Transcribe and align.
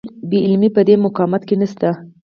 بې 0.29 0.37
عملي 0.45 0.69
په 0.75 0.81
دې 0.87 0.95
مقاومت 1.05 1.41
کې 1.47 1.55
نشته. 1.61 1.89